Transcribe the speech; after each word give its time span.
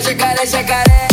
jacaré, 0.00 0.46
jacaré. 0.46 1.08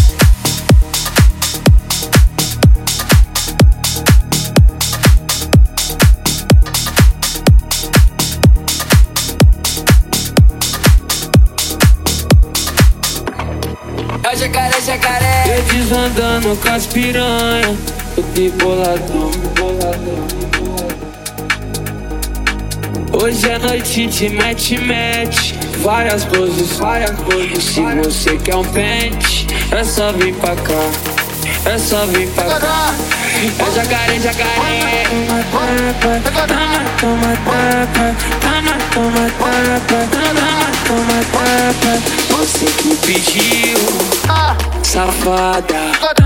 É 14.24 14.36
jacaré, 14.36 14.82
jacaré. 14.82 15.58
Eu 15.58 15.64
desandando 15.64 16.56
com 16.58 16.70
as 16.70 16.86
piranha, 16.86 17.76
de 18.34 18.50
boladão, 18.50 19.32
boladão. 19.32 19.45
Hoje 23.22 23.50
é 23.50 23.58
noite 23.58 24.08
de 24.08 24.30
mete, 24.30 24.78
mete. 24.78 25.58
Várias 25.80 26.26
poses, 26.26 26.78
várias 26.78 27.12
poses. 27.12 27.64
Se 27.64 27.82
você 27.82 28.38
quer 28.38 28.56
um 28.56 28.64
pente, 28.66 29.48
é 29.72 29.84
só 29.86 30.12
vir 30.12 30.34
pra 30.36 30.54
cá. 30.56 30.92
É 31.66 31.78
só 31.78 32.06
vir 32.08 32.28
pra 32.32 32.60
cá. 32.60 32.94
É 33.58 33.72
jacaré, 33.72 34.20
jacaré. 34.20 35.06
Toma 35.10 35.44
tapa, 35.52 36.22
toma 37.00 37.38
tapa, 37.46 38.16
toma, 38.42 38.76
toma 38.94 39.26
tapa, 39.40 39.98
toma, 40.12 40.50
toma 40.86 41.20
tapa. 41.32 41.92
Você 42.38 42.66
que 42.66 42.96
pediu, 42.98 43.80
safada. 44.84 46.25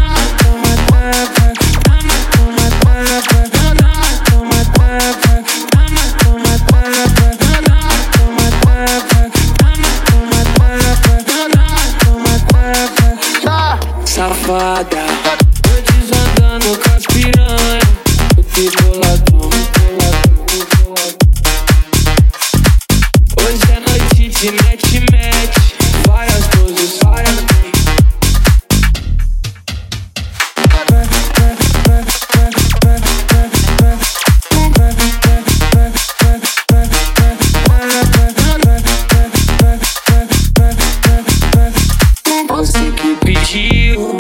Safada. 14.50 15.06
Eu 15.70 15.80
desandando 15.84 16.80
com 16.80 16.96
as 16.96 17.06
piranha, 17.06 17.86
o 18.36 18.44
que 18.44 18.72
boladão, 18.82 19.48
boladão, 19.78 20.46
boladão. 20.86 21.30
Hoje 23.44 23.66
é 23.72 23.80
noite 23.80 24.30
de 24.30 24.52
mete, 24.52 25.00
mete. 25.12 25.79
Pediu, 43.60 44.16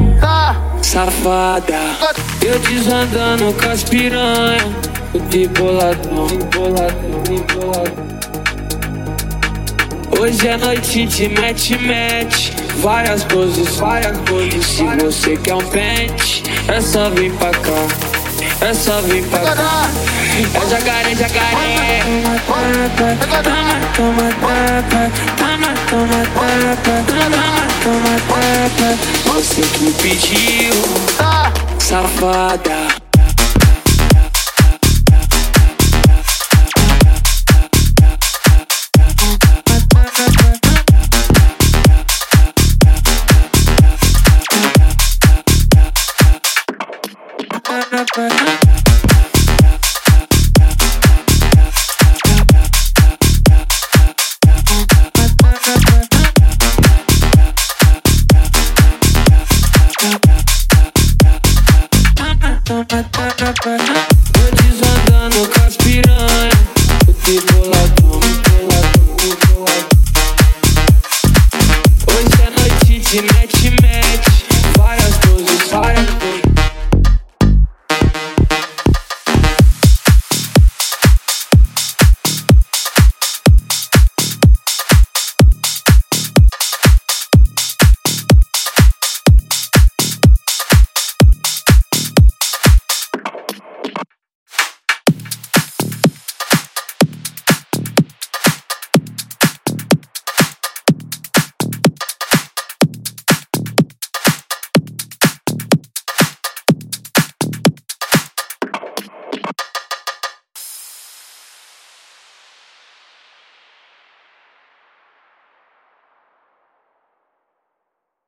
safada. 0.81 1.79
Eu 2.41 2.59
desandando 2.59 3.53
com 3.53 3.69
as 3.69 3.83
piranha. 3.83 4.67
O 5.13 5.19
de 5.19 5.47
boladão, 5.47 6.27
boladão, 6.53 7.23
boladão. 7.53 8.09
Hoje 10.19 10.47
é 10.47 10.57
noite 10.57 11.05
de 11.05 11.29
mete, 11.29 11.77
mete. 11.77 12.53
Várias 12.77 13.23
poses, 13.23 13.75
várias 13.77 14.17
poses. 14.19 14.65
Se 14.65 14.83
você 14.83 15.37
quer 15.37 15.55
um 15.55 15.65
pente, 15.69 16.43
é 16.67 16.81
só 16.81 17.09
vir 17.09 17.31
pra 17.33 17.51
cá. 17.51 18.67
É 18.67 18.73
só 18.73 19.01
vir 19.01 19.23
pra 19.25 19.39
cá. 19.39 19.89
É 20.53 20.69
jacaré, 20.69 21.15
jacaré. 21.15 22.03
Toma, 22.45 22.89
toma 22.97 23.15
tapa. 23.15 23.49
Toma, 23.95 24.29
toma 24.41 24.83
tapa. 24.89 25.11
Toma, 25.37 26.25
toma 26.33 26.75
tapa. 26.83 27.58
Você 29.59 29.67
que 29.77 29.91
pediu, 30.01 30.73
safada. 31.79 32.99
Eu 62.69 62.85
desandando 64.51 65.49
com 65.49 65.65
as 65.65 65.75
piranha, 65.77 66.51
o 67.07 67.13
que 67.15 67.41
boladão. 67.51 67.98